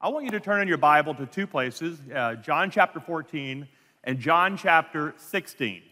[0.00, 3.66] I want you to turn in your Bible to two places uh, John chapter 14
[4.04, 5.82] and John chapter 16.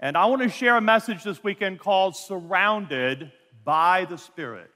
[0.00, 3.30] And I want to share a message this weekend called Surrounded
[3.62, 4.72] by the Spirit.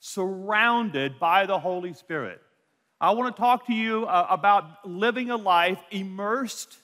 [0.00, 2.40] Surrounded by the Holy Spirit.
[2.98, 6.78] I want to talk to you uh, about living a life immersed,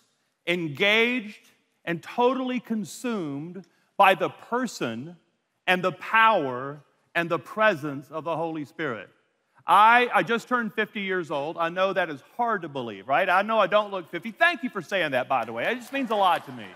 [0.46, 1.48] engaged,
[1.86, 3.64] and totally consumed
[3.96, 5.16] by the person
[5.66, 6.82] and the power
[7.14, 9.08] and the presence of the Holy Spirit.
[9.66, 11.56] I, I just turned 50 years old.
[11.56, 13.28] I know that is hard to believe, right?
[13.28, 14.32] I know I don't look 50.
[14.32, 15.64] Thank you for saying that, by the way.
[15.64, 16.66] It just means a lot to me.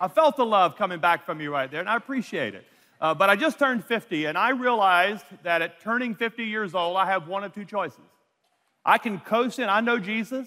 [0.00, 2.64] I felt the love coming back from you right there, and I appreciate it.
[3.00, 6.96] Uh, but I just turned 50, and I realized that at turning 50 years old,
[6.96, 7.98] I have one of two choices.
[8.84, 10.46] I can coast in, I know Jesus,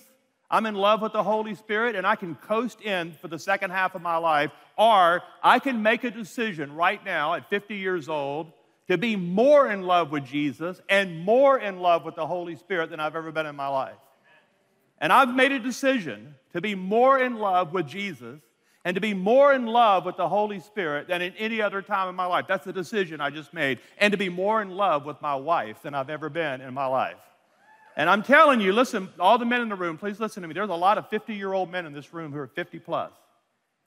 [0.49, 3.71] I'm in love with the Holy Spirit, and I can coast in for the second
[3.71, 8.07] half of my life, or I can make a decision right now at 50 years
[8.07, 8.51] old
[8.89, 12.89] to be more in love with Jesus and more in love with the Holy Spirit
[12.89, 13.95] than I've ever been in my life.
[14.99, 18.41] And I've made a decision to be more in love with Jesus
[18.83, 22.09] and to be more in love with the Holy Spirit than in any other time
[22.09, 22.45] in my life.
[22.47, 23.79] That's the decision I just made.
[23.99, 26.87] And to be more in love with my wife than I've ever been in my
[26.87, 27.17] life.
[27.95, 30.55] And I'm telling you, listen, all the men in the room, please listen to me.
[30.55, 33.11] There's a lot of 50 year old men in this room who are 50 plus.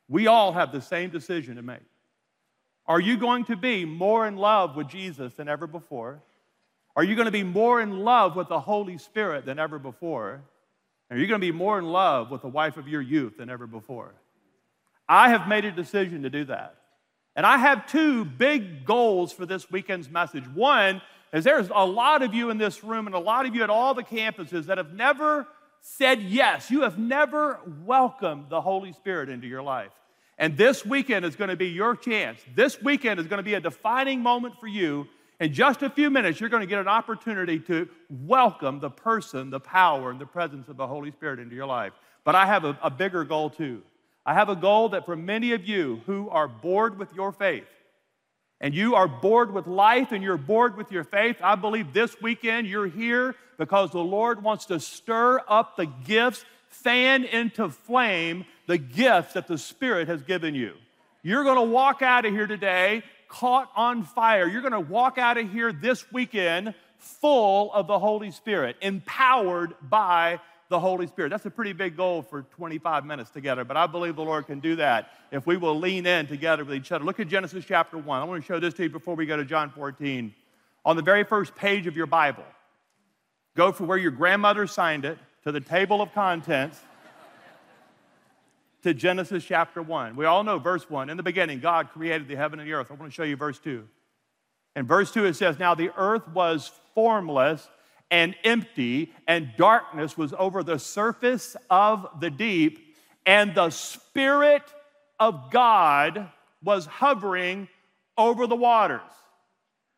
[0.08, 1.80] We all have the same decision to make.
[2.86, 6.20] Are you going to be more in love with Jesus than ever before?
[6.96, 10.42] Are you going to be more in love with the Holy Spirit than ever before?
[11.10, 13.50] Are you going to be more in love with the wife of your youth than
[13.50, 14.14] ever before?
[15.08, 16.76] I have made a decision to do that.
[17.34, 20.46] And I have two big goals for this weekend's message.
[20.48, 21.00] One
[21.32, 23.70] is there's a lot of you in this room and a lot of you at
[23.70, 25.46] all the campuses that have never
[25.80, 26.70] said yes.
[26.70, 29.92] You have never welcomed the Holy Spirit into your life.
[30.38, 32.40] And this weekend is going to be your chance.
[32.54, 35.06] This weekend is going to be a defining moment for you.
[35.40, 39.50] In just a few minutes, you're going to get an opportunity to welcome the person,
[39.50, 41.92] the power, and the presence of the Holy Spirit into your life.
[42.24, 43.82] But I have a, a bigger goal too.
[44.24, 47.66] I have a goal that for many of you who are bored with your faith,
[48.60, 52.22] and you are bored with life and you're bored with your faith, I believe this
[52.22, 58.44] weekend you're here because the Lord wants to stir up the gifts, fan into flame
[58.66, 60.74] the gift that the Spirit has given you.
[61.22, 64.46] You're going to walk out of here today caught on fire.
[64.46, 69.74] You're going to walk out of here this weekend full of the Holy Spirit, empowered
[69.80, 71.30] by the Holy Spirit.
[71.30, 74.60] That's a pretty big goal for 25 minutes together, but I believe the Lord can
[74.60, 77.04] do that if we will lean in together with each other.
[77.04, 78.20] Look at Genesis chapter 1.
[78.20, 80.34] I want to show this to you before we go to John 14.
[80.84, 82.44] On the very first page of your Bible,
[83.56, 86.78] go from where your grandmother signed it to the table of contents
[88.82, 90.16] to Genesis chapter 1.
[90.16, 91.08] We all know verse 1.
[91.08, 92.90] In the beginning, God created the heaven and the earth.
[92.90, 93.86] I want to show you verse 2.
[94.74, 97.68] In verse 2, it says, Now the earth was formless
[98.10, 102.94] and empty, and darkness was over the surface of the deep,
[103.24, 104.62] and the Spirit
[105.18, 106.28] of God
[106.62, 107.68] was hovering
[108.18, 109.00] over the waters.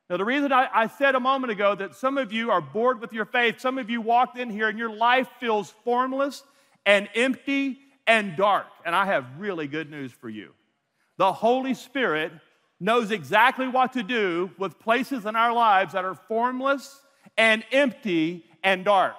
[0.09, 3.01] Now, the reason I, I, said a moment ago that some of you are bored
[3.01, 6.45] with your faith, some of you walked in here and your life feels formless
[6.85, 8.67] and empty and dark.
[8.85, 10.51] And I have really good news for you.
[11.17, 12.33] The Holy Spirit
[12.81, 17.01] knows exactly what to do with places in our lives that are formless
[17.37, 19.15] and empty and dark.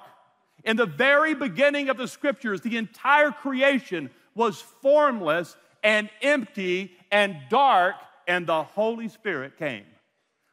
[0.63, 7.38] In the very beginning of the scriptures, the entire creation was formless and empty and
[7.50, 7.96] dark,
[8.28, 9.85] and the Holy Spirit came.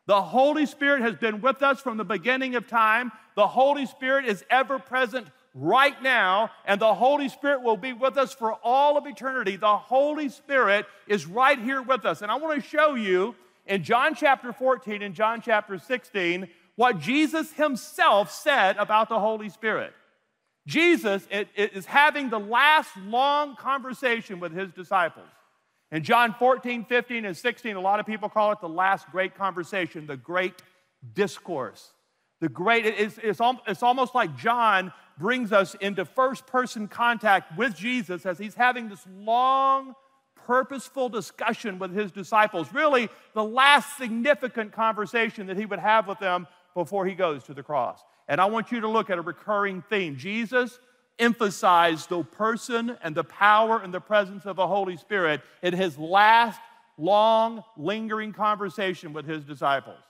[0.06, 3.10] The Holy Spirit has been with us from the beginning of time.
[3.34, 8.16] The Holy Spirit is ever present right now, and the Holy Spirit will be with
[8.16, 9.56] us for all of eternity.
[9.56, 12.22] The Holy Spirit is right here with us.
[12.22, 13.34] And I want to show you
[13.66, 19.50] in John chapter 14 and John chapter 16 what Jesus himself said about the Holy
[19.50, 19.92] Spirit.
[20.66, 25.26] Jesus is having the last long conversation with his disciples.
[25.90, 29.34] In John 14, 15, and 16, a lot of people call it the last great
[29.34, 30.54] conversation, the great
[31.14, 31.90] discourse.
[32.42, 37.76] The great, it's, it's, it's almost like John brings us into first person contact with
[37.76, 39.94] Jesus as he's having this long,
[40.34, 42.66] purposeful discussion with his disciples.
[42.72, 47.54] Really, the last significant conversation that he would have with them before he goes to
[47.54, 48.00] the cross.
[48.26, 50.16] And I want you to look at a recurring theme.
[50.16, 50.80] Jesus
[51.20, 55.96] emphasized the person and the power and the presence of the Holy Spirit in his
[55.96, 56.60] last
[56.98, 60.00] long, lingering conversation with his disciples.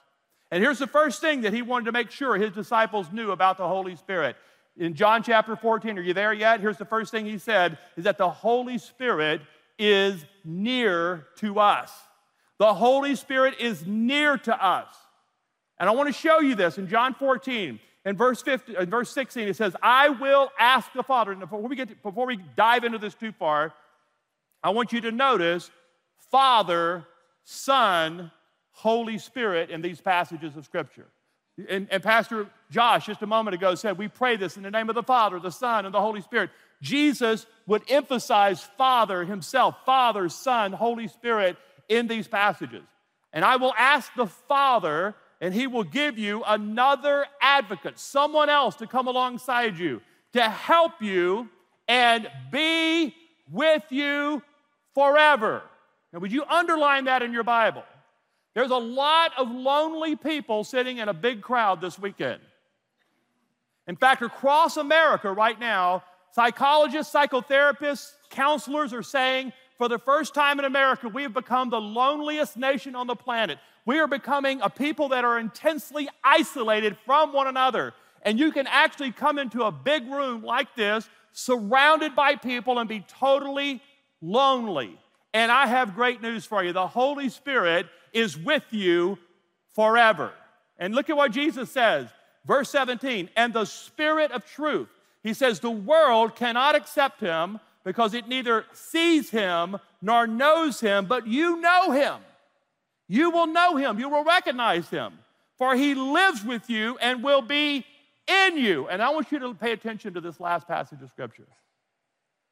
[0.53, 3.57] And here's the first thing that he wanted to make sure his disciples knew about
[3.57, 4.37] the Holy Spirit
[4.77, 6.61] in John chapter 14, are you there yet?
[6.61, 9.43] Here's the first thing he said is that the Holy Spirit
[9.79, 11.93] is near to us.
[12.59, 14.89] The Holy Spirit is near to us.
[15.79, 17.81] And I want to show you this in John 14.
[18.05, 21.33] in verse 50, in verse 16, it says, I will ask the Father.
[21.33, 23.75] And before we, get to, before we dive into this too far,
[24.63, 25.71] I want you to notice
[26.31, 27.05] Father,
[27.45, 28.31] Son,
[28.73, 31.07] Holy Spirit in these passages of Scripture.
[31.69, 34.89] And, and, Pastor Josh, just a moment ago, said, We pray this in the name
[34.89, 36.51] of the Father, the Son, and the Holy Spirit.
[36.81, 41.57] Jesus would emphasize Father himself, Father, Son, Holy Spirit
[41.89, 42.83] in these passages.
[43.33, 48.77] And I will ask the Father, and he will give you another advocate, someone else
[48.77, 50.01] to come alongside you
[50.33, 51.49] to help you
[51.89, 53.15] and be
[53.51, 54.43] with you
[54.95, 55.63] forever.
[56.13, 57.85] Now, would you underline that in your Bible?
[58.55, 62.41] There's a lot of lonely people sitting in a big crowd this weekend.
[63.87, 70.59] In fact, across America right now, psychologists, psychotherapists, counselors are saying for the first time
[70.59, 73.59] in America, we have become the loneliest nation on the planet.
[73.85, 77.95] We are becoming a people that are intensely isolated from one another.
[78.23, 82.89] And you can actually come into a big room like this, surrounded by people, and
[82.89, 83.83] be totally
[84.21, 84.99] lonely.
[85.35, 89.19] And I have great news for you the Holy Spirit is with you
[89.75, 90.33] forever.
[90.79, 92.09] And look at what Jesus says,
[92.47, 94.89] verse 17, and the Spirit of truth.
[95.23, 101.07] He says, The world cannot accept him because it neither sees him nor knows him,
[101.07, 102.17] but you know him.
[103.09, 105.19] You will know him, you will recognize him,
[105.59, 107.85] for he lives with you and will be
[108.27, 108.89] in you.
[108.89, 111.47] And I want you to pay attention to this last passage of scripture.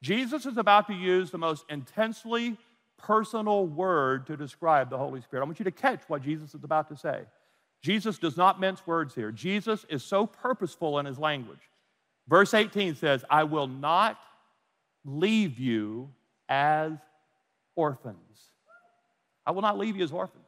[0.02, 2.56] Jesus is about to use the most intensely
[3.02, 5.42] personal word to describe the Holy Spirit.
[5.42, 7.22] I want you to catch what Jesus is about to say.
[7.82, 9.32] Jesus does not mince words here.
[9.32, 11.70] Jesus is so purposeful in his language.
[12.28, 14.18] Verse 18 says, I will not
[15.04, 16.10] leave you
[16.48, 16.92] as
[17.74, 18.16] orphans.
[19.46, 20.44] I will not leave you as orphans.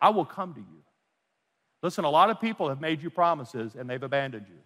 [0.00, 0.66] I will come to you.
[1.82, 4.58] Listen, a lot of people have made you promises and they've abandoned you.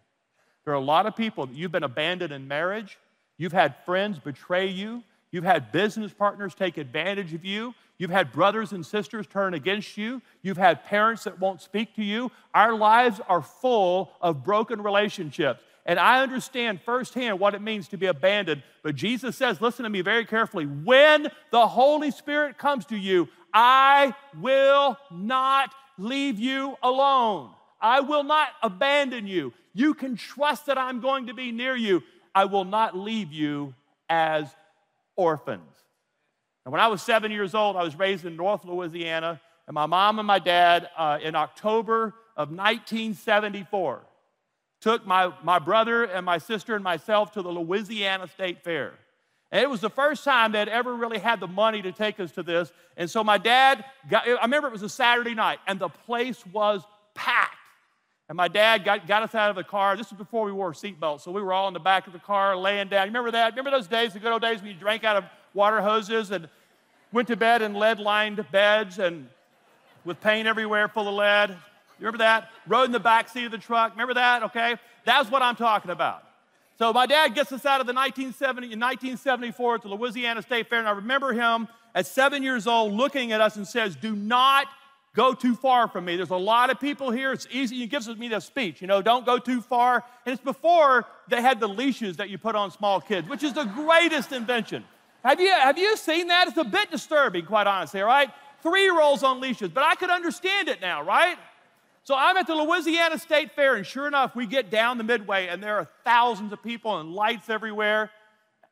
[0.65, 2.99] There are a lot of people that you've been abandoned in marriage.
[3.39, 5.03] You've had friends betray you.
[5.33, 7.75] You've had business partners take advantage of you.
[7.99, 10.21] You've had brothers and sisters turn against you.
[10.43, 12.31] You've had parents that won't speak to you.
[12.55, 15.65] Our lives are full of broken relationships.
[15.87, 18.63] And I understand firsthand what it means to be abandoned.
[18.83, 20.65] But Jesus says, listen to me very carefully.
[20.67, 27.51] When the Holy Spirit comes to you, I will not leave you alone.
[27.81, 29.53] I will not abandon you.
[29.75, 32.03] You can trust that I'm going to be near you.
[32.35, 33.75] I will not leave you
[34.09, 34.55] as
[35.17, 35.75] orphans.
[36.65, 39.87] And when I was seven years old, I was raised in North Louisiana, and my
[39.87, 44.03] mom and my dad, uh, in October of 1974,
[44.81, 48.95] took my, my brother and my sister and myself to the Louisiana State Fair.
[49.53, 52.33] And it was the first time they'd ever really had the money to take us
[52.33, 52.73] to this.
[52.97, 56.45] And so my dad, got, I remember it was a Saturday night, and the place
[56.47, 56.83] was
[57.15, 57.57] packed.
[58.29, 59.97] And my dad got, got us out of the car.
[59.97, 62.19] This was before we wore seatbelts, so we were all in the back of the
[62.19, 63.07] car laying down.
[63.07, 63.53] You remember that?
[63.53, 65.25] Remember those days, the good old days when you drank out of
[65.55, 66.49] water hoses and
[67.13, 69.29] went to bed in lead lined beds and
[70.05, 71.51] with paint everywhere full of lead?
[71.51, 72.51] You remember that?
[72.67, 73.93] Rode in the back seat of the truck.
[73.93, 74.43] Remember that?
[74.45, 74.77] Okay.
[75.05, 76.25] That's what I'm talking about.
[76.79, 80.69] So my dad gets us out of the 1970, in 1974 at the Louisiana State
[80.69, 84.17] Fair, and I remember him at seven years old looking at us and says, Do
[84.17, 84.67] not
[85.15, 86.17] go too far from me.
[86.17, 87.33] There's a lot of people here.
[87.33, 87.77] It's easy.
[87.77, 90.05] He gives me the speech, you know, don't go too far.
[90.25, 93.53] And it's before they had the leashes that you put on small kids, which is
[93.53, 94.85] the greatest invention.
[95.25, 96.49] Have you, have you seen that?
[96.49, 98.31] It's a bit disturbing, quite honestly, all right?
[98.63, 101.37] Three year olds on leashes, but I could understand it now, right?
[102.05, 105.47] So I'm at the Louisiana State Fair, and sure enough, we get down the midway,
[105.47, 108.11] and there are thousands of people and lights everywhere.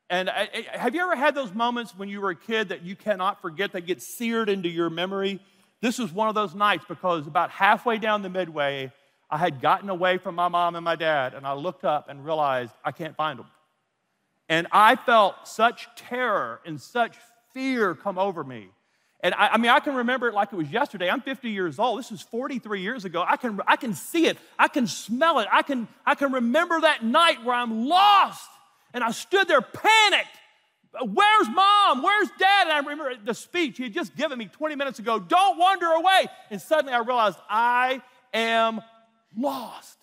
[0.08, 2.82] And I, I, have you ever had those moments when you were a kid that
[2.82, 5.38] you cannot forget that get seared into your memory?
[5.80, 8.92] This was one of those nights because about halfway down the midway,
[9.30, 12.24] I had gotten away from my mom and my dad, and I looked up and
[12.24, 13.46] realized I can't find them.
[14.48, 17.16] And I felt such terror and such
[17.54, 18.68] fear come over me.
[19.22, 21.08] And I, I, mean, I can remember it like it was yesterday.
[21.08, 21.98] I'm 50 years old.
[21.98, 23.24] This was 43 years ago.
[23.26, 24.38] I can, I can see it.
[24.58, 25.48] I can smell it.
[25.52, 28.48] I can, I can remember that night where I'm lost.
[28.92, 30.28] And I stood there panicked
[30.92, 32.02] Where's mom?
[32.02, 32.62] Where's dad?
[32.64, 35.86] And I remember the speech he had just given me 20 minutes ago don't wander
[35.86, 36.26] away.
[36.50, 38.02] And suddenly I realized I
[38.34, 38.80] am
[39.36, 39.98] lost.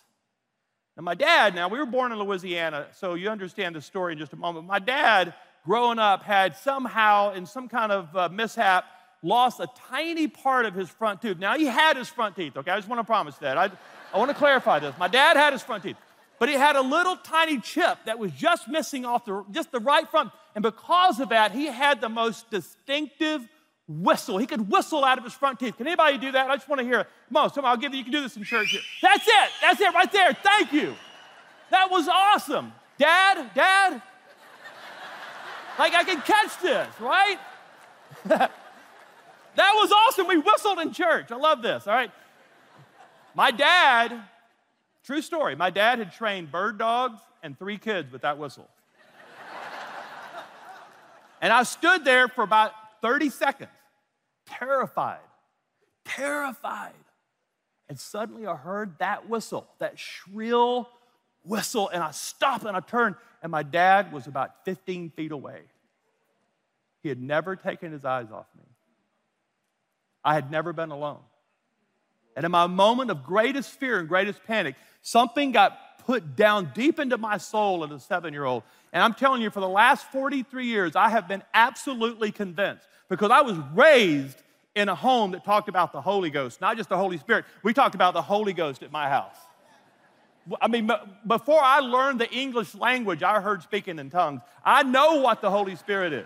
[0.95, 4.19] Now, my dad, now we were born in Louisiana, so you understand the story in
[4.19, 4.65] just a moment.
[4.65, 8.85] My dad, growing up, had somehow, in some kind of uh, mishap,
[9.21, 11.37] lost a tiny part of his front tooth.
[11.37, 12.71] Now, he had his front teeth, okay?
[12.71, 13.57] I just want to promise that.
[13.57, 13.69] I,
[14.11, 14.95] I want to clarify this.
[14.97, 15.97] My dad had his front teeth,
[16.39, 19.79] but he had a little tiny chip that was just missing off the, just the
[19.79, 20.31] right front.
[20.57, 23.47] And because of that, he had the most distinctive
[23.87, 24.39] whistle.
[24.39, 25.77] He could whistle out of his front teeth.
[25.77, 26.49] Can anybody do that?
[26.49, 27.07] I just want to hear it.
[27.31, 28.75] Somebody, I'll give you, you can do this in church.
[28.99, 29.49] That's it.
[29.61, 30.33] That's it right there.
[30.33, 30.95] Thank you.
[31.69, 32.73] That was awesome.
[32.97, 34.01] Dad, Dad,
[35.77, 37.37] like I can catch this, right?
[38.25, 38.49] that
[39.57, 40.25] was awesome.
[40.25, 41.31] We whistled in church.
[41.31, 42.09] I love this, all right?
[43.35, 44.23] My dad,
[45.03, 48.67] true story, my dad had trained bird dogs and three kids with that whistle.
[51.41, 53.71] And I stood there for about 30 seconds,
[54.45, 55.19] terrified,
[56.05, 56.93] terrified.
[57.89, 60.89] And suddenly I heard that whistle, that shrill
[61.43, 65.61] whistle, and I stopped and I turned, and my dad was about 15 feet away.
[67.01, 68.63] He had never taken his eyes off me.
[70.23, 71.21] I had never been alone.
[72.35, 76.99] And in my moment of greatest fear and greatest panic, something got put down deep
[76.99, 78.63] into my soul as a seven year old.
[78.93, 83.29] And I'm telling you, for the last 43 years, I have been absolutely convinced because
[83.29, 84.41] I was raised
[84.73, 87.43] in a home that talked about the Holy Ghost, not just the Holy Spirit.
[87.61, 89.35] We talked about the Holy Ghost at my house.
[90.61, 90.89] I mean,
[91.27, 94.39] before I learned the English language, I heard speaking in tongues.
[94.63, 96.25] I know what the Holy Spirit is.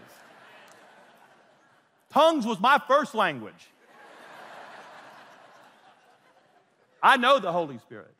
[2.11, 3.71] Tongues was my first language.
[7.01, 8.13] I know the Holy Spirit.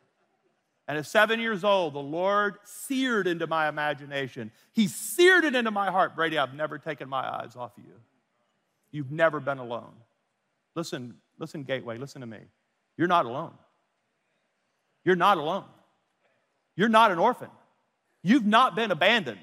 [0.92, 4.50] And at seven years old, the Lord seared into my imagination.
[4.74, 6.14] He seared it into my heart.
[6.14, 7.94] Brady, I've never taken my eyes off of you.
[8.90, 9.94] You've never been alone.
[10.74, 12.40] Listen, listen, Gateway, listen to me.
[12.98, 13.54] You're not alone.
[15.02, 15.64] You're not alone.
[16.76, 17.48] You're not an orphan.
[18.22, 19.40] You've not been abandoned.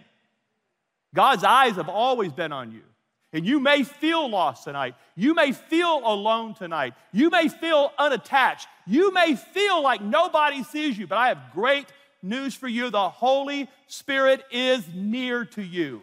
[1.16, 2.84] God's eyes have always been on you.
[3.32, 4.96] And you may feel lost tonight.
[5.16, 6.94] You may feel alone tonight.
[7.12, 8.68] You may feel unattached.
[8.88, 11.86] You may feel like nobody sees you, but I have great
[12.24, 12.90] news for you.
[12.90, 16.02] The Holy Spirit is near to you.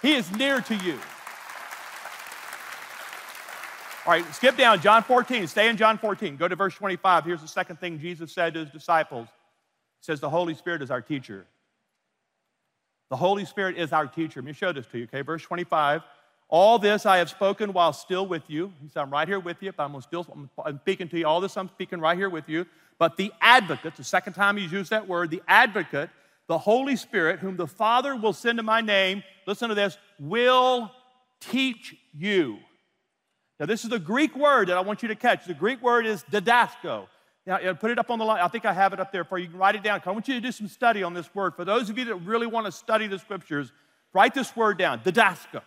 [0.00, 0.98] He is near to you.
[4.06, 5.46] All right, skip down, John 14.
[5.46, 6.36] Stay in John 14.
[6.36, 7.24] Go to verse 25.
[7.24, 9.28] Here's the second thing Jesus said to his disciples.
[9.28, 11.46] He says, The Holy Spirit is our teacher.
[13.08, 14.40] The Holy Spirit is our teacher.
[14.40, 15.22] Let me show this to you, okay?
[15.22, 16.02] Verse 25.
[16.48, 18.72] All this I have spoken while still with you.
[18.82, 19.72] He said, I'm right here with you.
[19.72, 20.26] But I'm still
[20.64, 21.26] I'm speaking to you.
[21.26, 22.66] All this I'm speaking right here with you.
[22.98, 26.10] But the advocate, the second time he's used that word, the advocate,
[26.46, 30.92] the Holy Spirit, whom the Father will send in my name, listen to this, will
[31.40, 32.58] teach you.
[33.58, 35.46] Now, this is the Greek word that I want you to catch.
[35.46, 37.06] The Greek word is didasko.
[37.46, 38.40] Now, put it up on the line.
[38.40, 39.44] I think I have it up there for you.
[39.44, 40.00] You can write it down.
[40.04, 41.54] I want you to do some study on this word.
[41.54, 43.72] For those of you that really want to study the scriptures,
[44.12, 45.62] write this word down, didasko.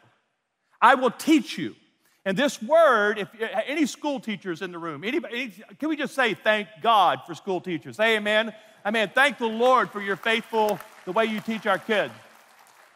[0.82, 1.76] I will teach you.
[2.26, 6.14] And this word, if eh, any school teachers in the room, anybody, can we just
[6.14, 7.96] say thank God for school teachers?
[7.96, 8.54] Say amen.
[8.86, 9.12] Amen.
[9.14, 12.14] Thank the Lord for your faithful, the way you teach our kids.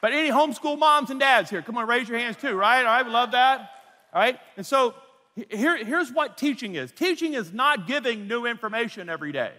[0.02, 2.80] But any homeschool moms and dads here, come on, raise your hands too, right?
[2.80, 3.72] All right, we love that.
[4.14, 4.38] All right.
[4.58, 4.96] And so
[5.50, 9.52] here, here's what teaching is teaching is not giving new information every day.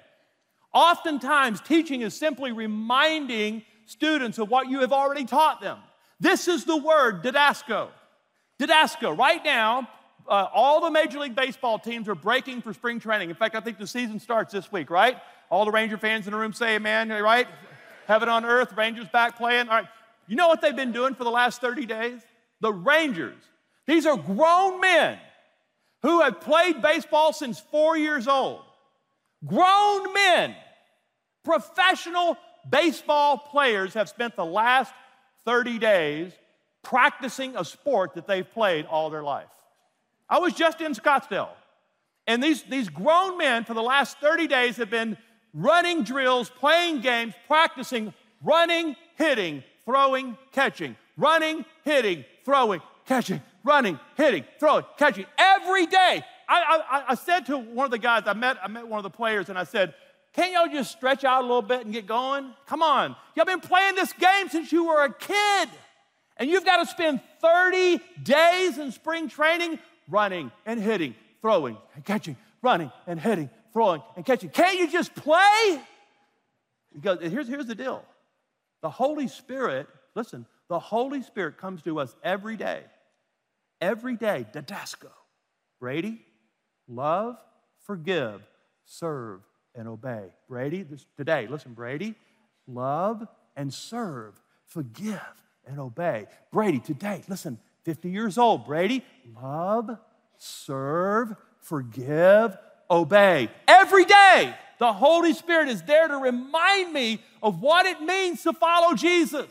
[0.75, 5.79] Oftentimes, teaching is simply reminding students of what you have already taught them.
[6.19, 7.89] This is the word didasko.
[8.63, 9.89] Didasko, right now,
[10.29, 13.29] uh, all the Major League Baseball teams are breaking for spring training.
[13.29, 15.19] In fact, I think the season starts this week, right?
[15.51, 17.49] All the Ranger fans in the room say amen, right?
[18.07, 19.69] Heaven on earth, Rangers back playing.
[19.69, 19.89] All right.
[20.29, 22.21] You know what they've been doing for the last 30 days?
[22.61, 23.43] The Rangers.
[23.87, 25.19] These are grown men
[26.03, 28.61] who have played baseball since four years old.
[29.45, 30.55] Grown men,
[31.45, 32.37] professional
[32.71, 34.93] baseball players have spent the last
[35.45, 36.33] 30 days
[36.83, 39.49] practicing a sport that they've played all their life.
[40.29, 41.51] I was just in Scottsdale,
[42.27, 45.17] and these, these grown men for the last 30 days have been
[45.53, 54.45] running drills, playing games, practicing running, hitting, throwing, catching, running, hitting, throwing, catching, running, hitting,
[54.59, 56.25] throwing, catching every day.
[56.49, 59.05] I, I, I said to one of the guys, I met, I met one of
[59.05, 59.95] the players, and I said,
[60.33, 62.53] can't y'all just stretch out a little bit and get going?
[62.67, 63.17] Come on.
[63.37, 65.69] Y'all been playing this game since you were a kid.
[66.43, 72.05] And you've got to spend 30 days in spring training running and hitting, throwing and
[72.05, 74.51] catching, running and hitting, throwing and catching.
[74.51, 75.81] Can't you just play?
[76.93, 78.05] Because here's, here's the deal
[78.81, 82.81] the Holy Spirit, listen, the Holy Spirit comes to us every day.
[83.81, 85.13] Every day, didasko.
[85.79, 86.23] Brady,
[86.89, 87.37] love,
[87.87, 88.43] forgive,
[88.85, 89.43] serve,
[89.77, 90.25] and obey.
[90.49, 92.17] Brady, this, today, listen, Brady,
[92.67, 94.35] love and serve,
[94.67, 95.21] forgive,
[95.67, 96.27] and obey.
[96.51, 98.67] Brady, today, listen, 50 years old.
[98.67, 99.05] Brady,
[99.41, 99.97] love,
[100.39, 102.57] serve, forgive,
[102.91, 103.49] obey.
[103.67, 108.53] Every day, the Holy Spirit is there to remind me of what it means to
[108.53, 109.47] follow Jesus.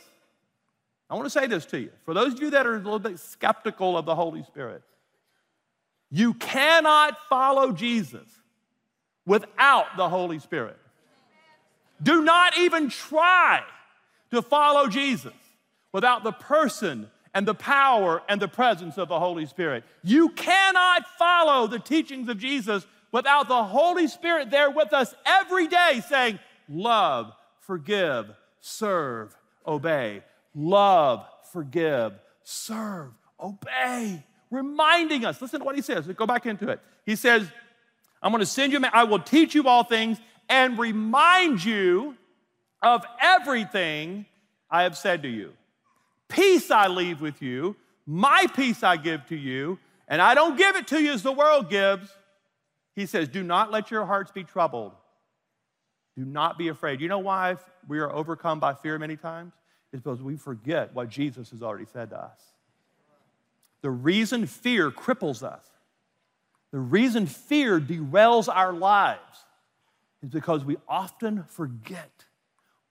[1.10, 1.92] I want to say this to you.
[2.06, 4.84] For those of you that are a little bit skeptical of the Holy Spirit,
[6.12, 8.28] You cannot follow Jesus
[9.26, 10.78] without the Holy Spirit.
[12.04, 13.64] Do not even try
[14.32, 15.34] to follow Jesus
[15.94, 19.84] without the person and the power and the presence of the Holy Spirit.
[20.04, 25.68] You cannot follow the teachings of Jesus without the Holy Spirit there with us every
[25.68, 30.24] day saying, Love, forgive, serve, obey.
[30.54, 34.24] Love, forgive, serve, obey.
[34.50, 35.42] Reminding us.
[35.42, 36.08] Listen to what he says.
[36.08, 36.80] Go back into it.
[37.06, 37.48] He says,
[38.22, 40.20] I'm going to send you, I will teach you all things
[40.50, 42.16] and remind you
[42.82, 44.26] of everything
[44.70, 45.54] I have said to you.
[46.32, 50.76] Peace I leave with you, my peace I give to you, and I don't give
[50.76, 52.10] it to you as the world gives.
[52.96, 54.94] He says, Do not let your hearts be troubled.
[56.18, 57.02] Do not be afraid.
[57.02, 57.58] You know why
[57.88, 59.54] we are overcome by fear many times?
[59.94, 62.40] It's because we forget what Jesus has already said to us.
[63.82, 65.66] The reason fear cripples us,
[66.72, 69.46] the reason fear derails our lives,
[70.24, 72.21] is because we often forget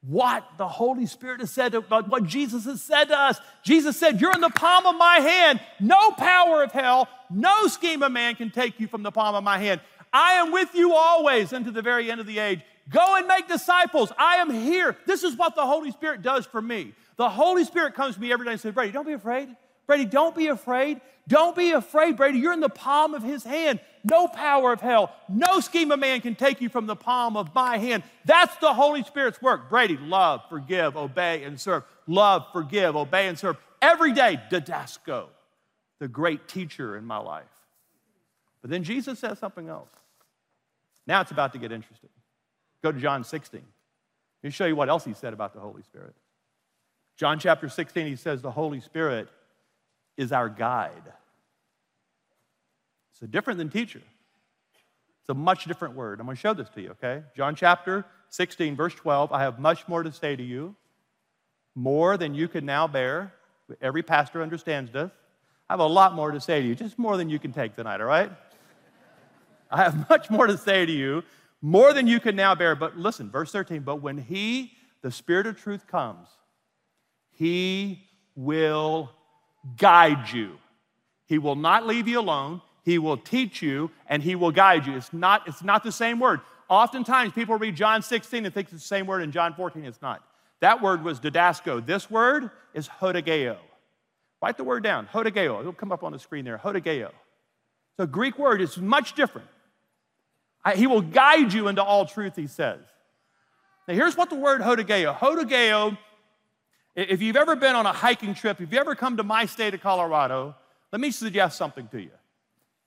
[0.03, 3.39] what the Holy Spirit has said, about what Jesus has said to us.
[3.63, 5.61] Jesus said, You're in the palm of my hand.
[5.79, 9.45] No power of hell, no scheme of man can take you from the palm of
[9.45, 9.81] my hand.
[10.13, 12.61] I am with you always unto the very end of the age.
[12.89, 14.11] Go and make disciples.
[14.19, 14.97] I am here.
[15.07, 16.95] This is what the Holy Spirit does for me.
[17.17, 19.55] The Holy Spirit comes to me every day and says, Brady, don't be afraid.
[19.91, 21.01] Brady, don't be afraid.
[21.27, 22.39] Don't be afraid, Brady.
[22.39, 23.81] You're in the palm of his hand.
[24.05, 27.53] No power of hell, no scheme of man can take you from the palm of
[27.57, 28.05] my hand.
[28.25, 29.69] That's the Holy Spirit's work.
[29.69, 31.83] Brady, love, forgive, obey, and serve.
[32.07, 33.57] Love, forgive, obey, and serve.
[33.83, 35.27] Every day, Didasko,
[35.99, 37.51] the great teacher in my life.
[38.63, 39.91] But then Jesus says something else.
[41.05, 42.11] Now it's about to get interesting.
[42.81, 43.61] Go to John 16.
[43.61, 46.15] Let me show you what else he said about the Holy Spirit.
[47.17, 49.29] John chapter 16, he says, The Holy Spirit
[50.21, 51.13] is our guide.
[53.19, 54.03] So different than teacher.
[55.21, 56.21] It's a much different word.
[56.21, 57.23] I'm going to show this to you, okay?
[57.35, 59.33] John chapter 16, verse 12.
[59.33, 60.77] I have much more to say to you,
[61.75, 63.33] more than you can now bear.
[63.81, 65.11] Every pastor understands this.
[65.71, 67.75] I have a lot more to say to you, just more than you can take
[67.75, 68.31] tonight, all right?
[69.71, 71.23] I have much more to say to you,
[71.63, 72.75] more than you can now bear.
[72.75, 76.29] But listen, verse 13, but when He, the Spirit of truth, comes,
[77.31, 79.13] He will
[79.77, 80.59] guide you.
[81.27, 82.61] He will not leave you alone.
[82.83, 84.97] He will teach you and he will guide you.
[84.97, 86.41] It's not, it's not the same word.
[86.69, 89.85] Oftentimes people read John 16 and think it's the same word in John 14.
[89.85, 90.23] It's not.
[90.61, 91.85] That word was didasko.
[91.85, 93.57] This word is hodegeo.
[94.43, 95.09] Write the word down.
[95.13, 95.61] Hodegeo.
[95.61, 96.59] It'll come up on the screen there.
[96.59, 97.09] Hodegeo.
[97.09, 98.61] It's a Greek word.
[98.61, 99.49] It's much different.
[100.65, 102.81] I, he will guide you into all truth, he says.
[103.89, 105.17] Now, here's what the word hodegeo.
[105.17, 105.97] Hodegeo
[107.09, 109.75] if you've ever been on a hiking trip, if you ever come to my state
[109.75, 110.55] of Colorado,
[110.93, 112.11] let me suggest something to you.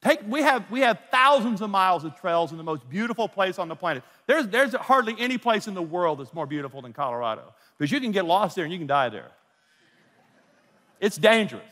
[0.02, 3.58] Take, we, have, we have thousands of miles of trails in the most beautiful place
[3.58, 4.04] on the planet.
[4.28, 8.02] There's, there's hardly any place in the world that's more beautiful than Colorado because you
[8.02, 9.32] can get lost there and you can die there.
[11.00, 11.64] It's dangerous.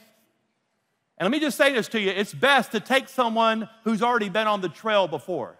[1.18, 4.30] And let me just say this to you it's best to take someone who's already
[4.30, 5.56] been on the trail before.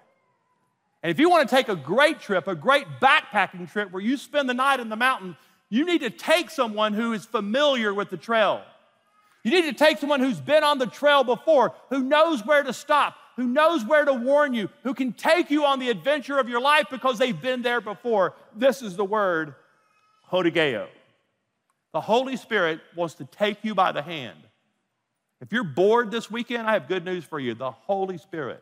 [1.04, 4.18] And if you want to take a great trip, a great backpacking trip where you
[4.18, 5.36] spend the night in the mountains,
[5.72, 8.62] you need to take someone who is familiar with the trail.
[9.44, 12.74] You need to take someone who's been on the trail before, who knows where to
[12.74, 16.50] stop, who knows where to warn you, who can take you on the adventure of
[16.50, 18.36] your life because they've been there before.
[18.54, 19.56] This is the word
[20.30, 20.88] hodegeo.
[21.94, 24.38] The Holy Spirit wants to take you by the hand.
[25.40, 27.56] If you're bored this weekend, I have good news for you.
[27.56, 28.62] The Holy Spirit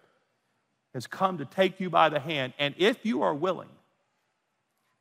[0.94, 2.54] has come to take you by the hand.
[2.60, 3.70] And if you are willing,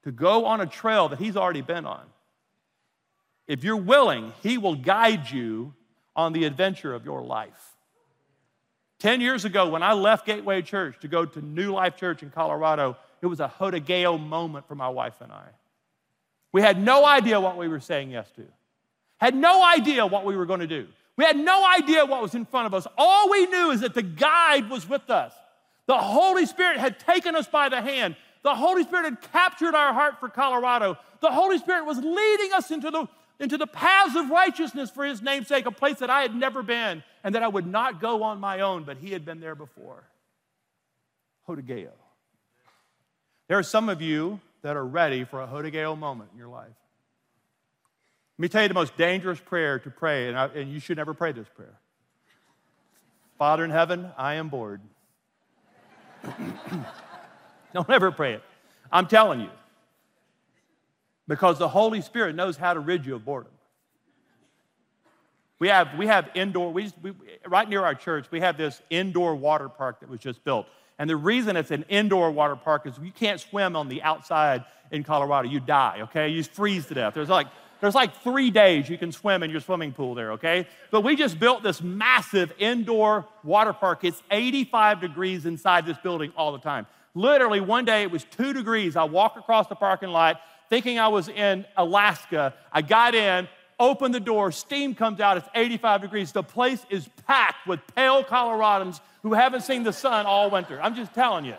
[0.08, 2.00] to go on a trail that he's already been on.
[3.46, 5.74] If you're willing, he will guide you
[6.16, 7.76] on the adventure of your life.
[9.00, 12.30] 10 years ago, when I left Gateway Church to go to New Life Church in
[12.30, 15.44] Colorado, it was a hodegeo moment for my wife and I.
[16.52, 18.44] We had no idea what we were saying yes to,
[19.18, 20.88] had no idea what we were going to do.
[21.18, 22.86] We had no idea what was in front of us.
[22.96, 25.34] All we knew is that the guide was with us.
[25.84, 29.92] The Holy Spirit had taken us by the hand the Holy Spirit had captured our
[29.92, 30.96] heart for Colorado.
[31.20, 33.06] The Holy Spirit was leading us into the,
[33.40, 37.02] into the paths of righteousness for His namesake, a place that I had never been
[37.24, 40.04] and that I would not go on my own, but He had been there before.
[41.48, 41.90] Hodegeo.
[43.48, 46.66] There are some of you that are ready for a Hodegeo moment in your life.
[48.38, 50.96] Let me tell you the most dangerous prayer to pray, and, I, and you should
[50.96, 51.78] never pray this prayer.
[53.36, 54.80] Father in heaven, I am bored.
[57.78, 58.42] Don't ever pray it.
[58.90, 59.50] I'm telling you.
[61.28, 63.52] Because the Holy Spirit knows how to rid you of boredom.
[65.60, 67.12] We have, we have indoor, we, we,
[67.46, 70.66] right near our church, we have this indoor water park that was just built.
[70.98, 74.64] And the reason it's an indoor water park is you can't swim on the outside
[74.90, 75.48] in Colorado.
[75.48, 76.30] You die, okay?
[76.30, 77.14] You freeze to death.
[77.14, 77.46] There's like,
[77.80, 80.66] there's like three days you can swim in your swimming pool there, okay?
[80.90, 84.02] But we just built this massive indoor water park.
[84.02, 86.88] It's 85 degrees inside this building all the time.
[87.18, 88.94] Literally, one day it was two degrees.
[88.94, 92.54] I walked across the parking lot thinking I was in Alaska.
[92.70, 93.48] I got in,
[93.80, 96.30] opened the door, steam comes out, it's 85 degrees.
[96.30, 100.80] The place is packed with pale Coloradans who haven't seen the sun all winter.
[100.80, 101.56] I'm just telling you.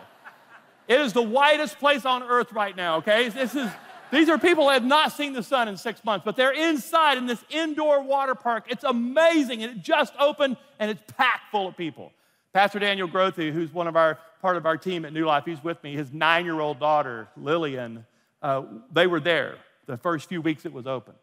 [0.88, 3.28] It is the whitest place on earth right now, okay?
[3.28, 3.68] This is,
[4.10, 7.18] these are people who have not seen the sun in six months, but they're inside
[7.18, 8.64] in this indoor water park.
[8.68, 12.12] It's amazing, and it just opened, and it's packed full of people.
[12.52, 15.62] Pastor Daniel Grothe, who's one of our part of our team at New Life, he's
[15.62, 15.94] with me.
[15.94, 18.04] His nine-year-old daughter, Lillian,
[18.42, 21.14] uh, they were there the first few weeks it was open.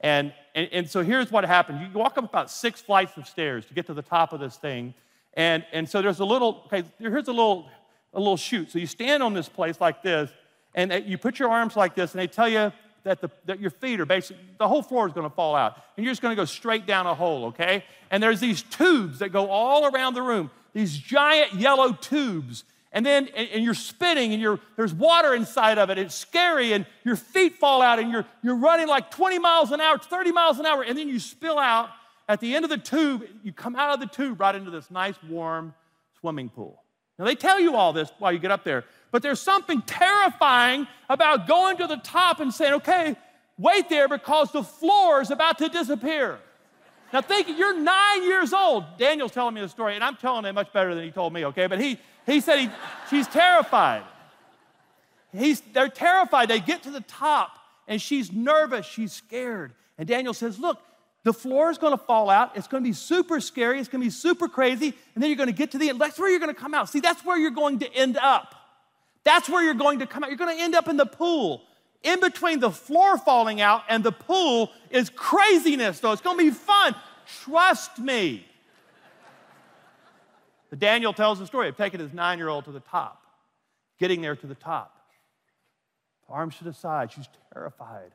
[0.00, 1.80] And, and, and so here's what happened.
[1.80, 4.56] You walk up about six flights of stairs to get to the top of this
[4.56, 4.94] thing.
[5.34, 7.68] And, and so there's a little, okay, here's a little,
[8.14, 8.70] a little chute.
[8.70, 10.30] So you stand on this place like this,
[10.74, 12.72] and you put your arms like this, and they tell you
[13.08, 15.76] that, the, that your feet are basically, the whole floor is going to fall out.
[15.96, 17.84] And you're just going to go straight down a hole, okay?
[18.10, 23.04] And there's these tubes that go all around the room, these giant yellow tubes and
[23.04, 25.98] then and, you're spinning and you're, there's water inside of it.
[25.98, 29.80] It's scary and your feet fall out and you're, you're running like 20 miles an
[29.80, 31.90] hour, 30 miles an hour, and then you spill out.
[32.30, 34.90] At the end of the tube, you come out of the tube right into this
[34.90, 35.74] nice warm
[36.20, 36.82] swimming pool.
[37.18, 40.86] Now they tell you all this while you get up there, but there's something terrifying
[41.08, 43.16] about going to the top and saying, okay,
[43.58, 46.38] wait there because the floor is about to disappear.
[47.12, 48.84] Now think, you're nine years old.
[48.98, 51.46] Daniel's telling me the story, and I'm telling it much better than he told me,
[51.46, 51.66] okay?
[51.66, 52.70] But he, he said he,
[53.08, 54.02] she's terrified.
[55.36, 56.48] He's, they're terrified.
[56.48, 58.86] They get to the top, and she's nervous.
[58.86, 59.72] She's scared.
[59.96, 60.80] And Daniel says, Look,
[61.28, 62.56] the floor is going to fall out.
[62.56, 63.78] It's going to be super scary.
[63.78, 64.94] It's going to be super crazy.
[65.14, 66.00] And then you're going to get to the end.
[66.00, 66.88] That's where you're going to come out.
[66.88, 68.54] See, that's where you're going to end up.
[69.24, 70.30] That's where you're going to come out.
[70.30, 71.64] You're going to end up in the pool.
[72.02, 76.12] In between the floor falling out and the pool is craziness, though.
[76.12, 76.94] It's going to be fun.
[77.44, 78.46] Trust me.
[80.70, 83.20] But Daniel tells the story of taking his nine year old to the top,
[84.00, 84.94] getting there to the top.
[86.26, 88.12] Arms to the side, she's terrified.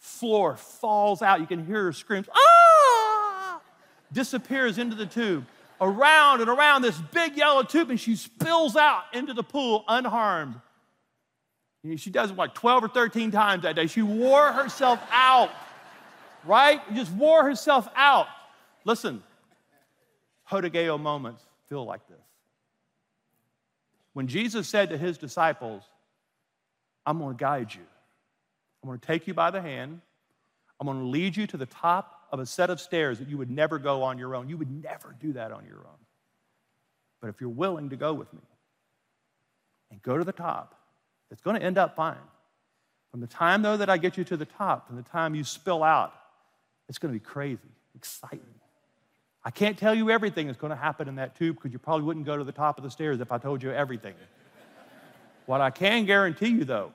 [0.00, 1.40] Floor falls out.
[1.40, 3.60] You can hear her screams, ah!
[4.12, 5.46] Disappears into the tube,
[5.80, 10.56] around and around this big yellow tube, and she spills out into the pool unharmed.
[11.96, 13.86] She does it like 12 or 13 times that day.
[13.86, 15.50] She wore herself out,
[16.44, 16.80] right?
[16.94, 18.26] Just wore herself out.
[18.84, 19.22] Listen,
[20.50, 22.18] Hodegeo moments feel like this.
[24.12, 25.82] When Jesus said to his disciples,
[27.06, 27.82] I'm going to guide you,
[28.82, 30.00] I'm going to take you by the hand,
[30.80, 33.36] I'm going to lead you to the top of a set of stairs that you
[33.36, 34.48] would never go on your own.
[34.48, 35.98] You would never do that on your own.
[37.20, 38.40] But if you're willing to go with me
[39.90, 40.74] and go to the top,
[41.30, 42.16] it's going to end up fine.
[43.10, 45.44] From the time, though, that I get you to the top, from the time you
[45.44, 46.14] spill out,
[46.88, 47.58] it's going to be crazy,
[47.94, 48.40] exciting.
[49.44, 52.04] I can't tell you everything that's going to happen in that tube because you probably
[52.04, 54.14] wouldn't go to the top of the stairs if I told you everything.
[55.46, 56.92] what I can guarantee you, though,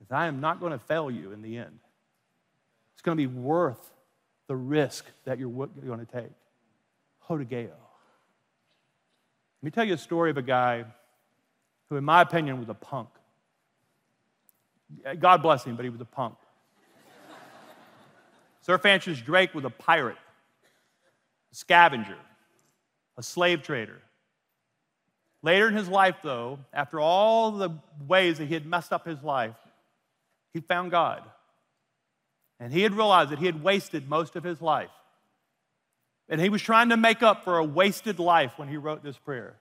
[0.00, 1.78] is I am not going to fail you in the end.
[2.94, 3.92] It's going to be worth
[4.46, 6.30] the risk that you're going to take.
[7.28, 7.68] Hodegeo.
[9.62, 10.84] Let me tell you a story of a guy
[11.88, 13.08] who, in my opinion, was a punk.
[15.18, 16.34] God bless him, but he was a punk.
[18.62, 20.16] Sir Francis Drake was a pirate
[21.52, 22.18] a scavenger,
[23.16, 24.00] a slave trader.
[25.42, 27.70] Later in his life, though, after all the
[28.06, 29.56] ways that he had messed up his life,
[30.52, 31.22] he found God.
[32.58, 34.90] And he had realized that he had wasted most of his life.
[36.28, 39.18] And he was trying to make up for a wasted life when he wrote this
[39.18, 39.56] prayer.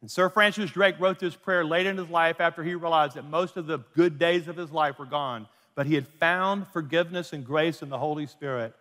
[0.00, 3.28] And Sir Francis Drake wrote this prayer late in his life after he realized that
[3.28, 7.32] most of the good days of his life were gone, but he had found forgiveness
[7.32, 8.74] and grace in the Holy Spirit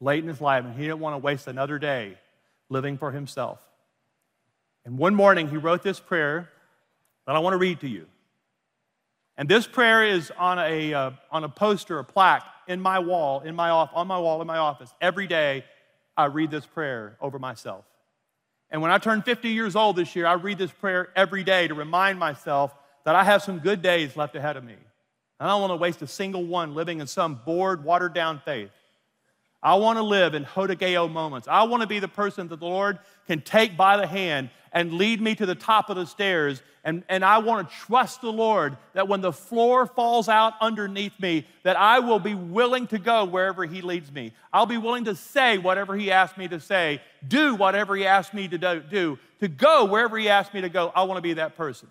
[0.00, 2.16] late in his life, and he didn't want to waste another day
[2.70, 3.58] living for himself.
[4.84, 6.50] And one morning, he wrote this prayer
[7.26, 8.06] that I want to read to you.
[9.36, 13.40] And this prayer is on a, uh, on a poster, a plaque in my wall,
[13.40, 14.92] in my off, on my wall in my office.
[15.00, 15.64] Every day,
[16.16, 17.84] I read this prayer over myself.
[18.70, 21.68] And when I turn 50 years old this year, I read this prayer every day
[21.68, 24.76] to remind myself that I have some good days left ahead of me.
[25.40, 28.70] I don't want to waste a single one living in some bored, watered down faith.
[29.62, 31.48] I want to live in Hodegeo moments.
[31.48, 34.92] I want to be the person that the Lord can take by the hand and
[34.92, 36.60] lead me to the top of the stairs.
[36.82, 41.18] And, and I want to trust the Lord that when the floor falls out underneath
[41.18, 44.32] me, that I will be willing to go wherever He leads me.
[44.52, 48.34] I'll be willing to say whatever He asks me to say, do whatever He asks
[48.34, 50.92] me to do, to go wherever He asks me to go.
[50.94, 51.88] I want to be that person.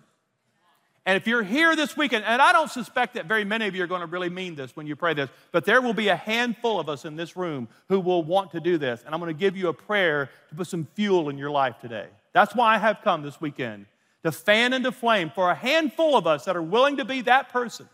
[1.06, 3.82] And if you're here this weekend, and I don't suspect that very many of you
[3.82, 6.16] are going to really mean this when you pray this, but there will be a
[6.16, 9.02] handful of us in this room who will want to do this.
[9.04, 11.78] And I'm going to give you a prayer to put some fuel in your life
[11.80, 12.06] today.
[12.34, 13.86] That's why I have come this weekend
[14.24, 17.48] to fan into flame for a handful of us that are willing to be that
[17.48, 17.88] person.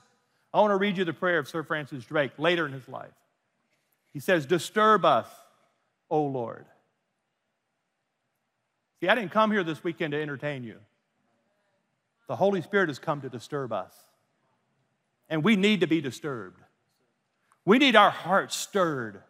[0.53, 3.13] I want to read you the prayer of Sir Francis Drake later in his life.
[4.13, 5.27] He says, Disturb us,
[6.09, 6.65] O Lord.
[9.01, 10.79] See, I didn't come here this weekend to entertain you.
[12.27, 13.93] The Holy Spirit has come to disturb us.
[15.29, 16.61] And we need to be disturbed.
[17.65, 19.23] We need our hearts stirred.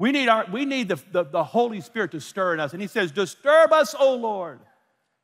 [0.00, 2.72] We need, our, we need the, the, the Holy Spirit to stir in us.
[2.72, 4.58] And He says, Disturb us, O Lord,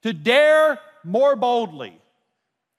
[0.03, 1.99] to dare more boldly,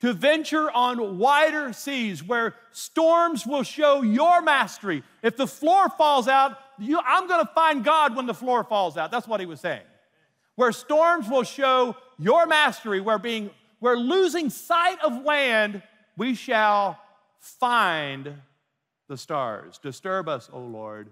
[0.02, 5.02] to venture on wider seas where storms will show your mastery.
[5.24, 8.96] If the floor falls out, you, I'm going to find God when the floor falls
[8.96, 9.10] out.
[9.10, 9.82] That's what He was saying.
[10.54, 15.82] Where storms will show your mastery, where being we're losing sight of land,
[16.16, 17.00] we shall
[17.40, 18.36] find
[19.08, 19.80] the stars.
[19.80, 21.10] Disturb us, O Lord.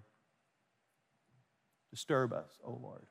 [1.96, 3.06] Disturb us, O Lord.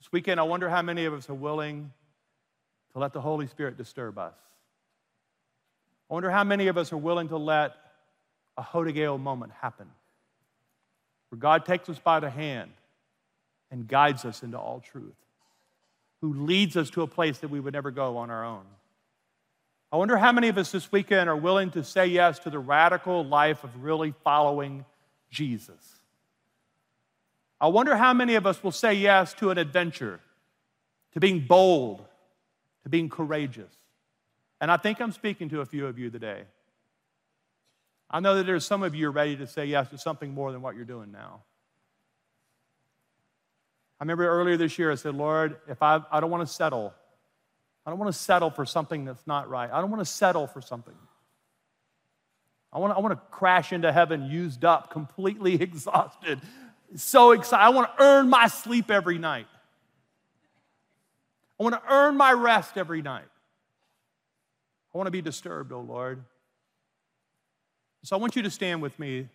[0.00, 1.92] This weekend, I wonder how many of us are willing
[2.94, 4.32] to let the Holy Spirit disturb us.
[6.08, 7.74] I wonder how many of us are willing to let
[8.56, 9.90] a Hodegeo moment happen,
[11.28, 12.70] where God takes us by the hand
[13.70, 15.12] and guides us into all truth
[16.22, 18.64] who leads us to a place that we would never go on our own.
[19.92, 22.58] I wonder how many of us this weekend are willing to say yes to the
[22.58, 24.86] radical life of really following
[25.30, 25.95] Jesus.
[27.60, 30.20] I wonder how many of us will say yes to an adventure,
[31.12, 32.04] to being bold,
[32.82, 33.72] to being courageous.
[34.60, 36.42] And I think I'm speaking to a few of you today.
[38.10, 40.62] I know that there's some of you ready to say yes to something more than
[40.62, 41.42] what you're doing now.
[43.98, 46.92] I remember earlier this year, I said, Lord, if I, I don't want to settle,
[47.84, 49.70] I don't want to settle for something that's not right.
[49.72, 50.94] I don't want to settle for something.
[52.72, 56.40] I want, I want to crash into heaven used up, completely exhausted,
[56.94, 57.62] so excited.
[57.62, 59.46] I want to earn my sleep every night.
[61.58, 63.24] I want to earn my rest every night.
[64.94, 66.22] I want to be disturbed, oh Lord.
[68.02, 69.28] So I want you to stand with me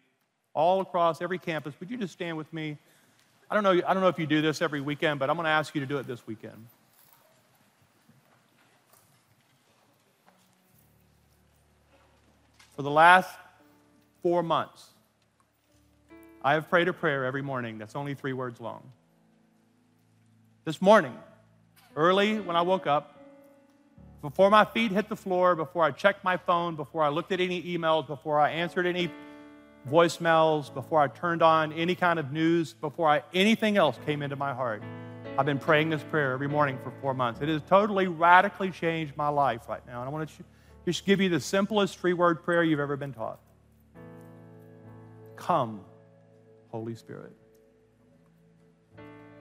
[0.54, 1.74] all across every campus.
[1.80, 2.78] Would you just stand with me?
[3.50, 5.46] I don't know, I don't know if you do this every weekend, but I'm going
[5.46, 6.68] to ask you to do it this weekend.
[12.76, 13.30] For the last
[14.24, 14.91] four months,
[16.44, 18.82] I have prayed a prayer every morning that's only three words long.
[20.66, 21.16] This morning,
[21.96, 23.18] early when I woke up,
[24.22, 27.42] before my feet hit the floor, before I checked my phone, before I looked at
[27.42, 29.12] any emails, before I answered any
[29.90, 34.36] voicemails, before I turned on any kind of news, before I, anything else came into
[34.36, 34.84] my heart.
[35.38, 37.42] I've been praying this prayer every morning for four months.
[37.42, 40.02] It has totally, radically changed my life right now.
[40.02, 40.44] And I want to
[40.86, 43.40] just give you the simplest three word prayer you've ever been taught
[45.36, 45.82] Come,
[46.72, 47.34] Holy Spirit.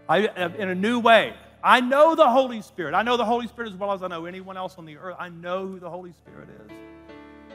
[0.08, 2.94] I, uh, in a new way, I know the Holy Spirit.
[2.94, 5.16] I know the Holy Spirit as well as I know anyone else on the earth.
[5.18, 6.72] I know who the Holy Spirit is.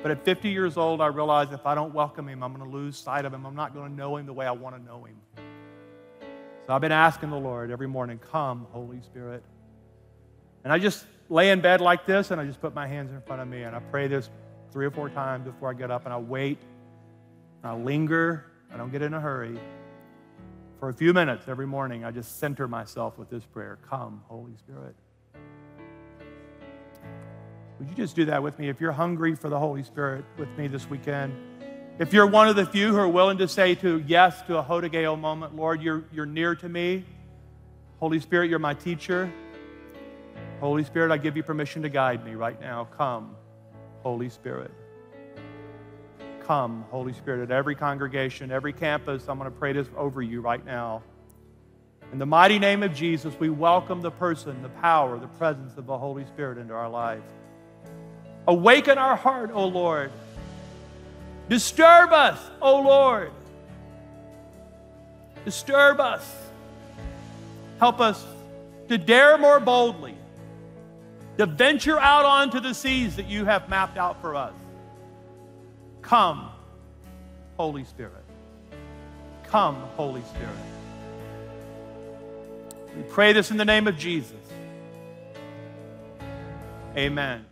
[0.02, 2.78] But at 50 years old, I realized if I don't welcome him, I'm going to
[2.78, 3.46] lose sight of him.
[3.46, 5.16] I'm not going to know him the way I want to know him.
[6.68, 9.44] So I've been asking the Lord every morning, Come, Holy Spirit.
[10.64, 13.22] And I just lay in bed like this and I just put my hands in
[13.22, 14.30] front of me and I pray this
[14.72, 16.60] three or four times before I get up and I wait
[17.64, 18.46] and I linger.
[18.74, 19.60] I don't get in a hurry.
[20.80, 24.56] For a few minutes every morning, I just center myself with this prayer Come, Holy
[24.58, 24.96] Spirit.
[27.80, 28.70] Would you just do that with me?
[28.70, 31.34] If you're hungry for the Holy Spirit with me this weekend,
[31.98, 34.64] if you're one of the few who are willing to say to yes to a
[34.64, 37.06] Hodegeo moment, Lord, you're, you're near to me.
[38.00, 39.32] Holy Spirit, you're my teacher.
[40.60, 42.88] Holy Spirit, I give you permission to guide me right now.
[42.98, 43.36] Come,
[44.04, 44.72] Holy Spirit.
[46.46, 49.28] Come, Holy Spirit, at every congregation, every campus.
[49.28, 51.02] I'm going to pray this over you right now.
[52.12, 55.88] In the mighty name of Jesus, we welcome the person, the power, the presence of
[55.88, 57.24] the Holy Spirit into our life.
[58.48, 60.12] Awaken our heart, O Lord.
[61.50, 63.32] Disturb us, O Lord.
[65.46, 66.32] Disturb us.
[67.80, 68.24] Help us
[68.88, 70.16] to dare more boldly,
[71.40, 74.54] to venture out onto the seas that you have mapped out for us.
[76.06, 76.52] Come,
[77.58, 78.24] Holy Spirit.
[79.46, 80.56] Come, Holy Spirit.
[82.96, 84.38] We pray this in the name of Jesus.
[86.96, 87.46] Amen.